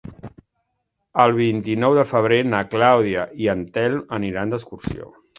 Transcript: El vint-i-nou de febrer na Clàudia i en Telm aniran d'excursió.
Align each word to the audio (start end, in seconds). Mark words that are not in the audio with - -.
El 1.23 1.33
vint-i-nou 1.39 1.97
de 1.99 2.05
febrer 2.11 2.39
na 2.53 2.61
Clàudia 2.71 3.25
i 3.43 3.49
en 3.55 3.61
Telm 3.75 4.01
aniran 4.19 4.55
d'excursió. 4.55 5.11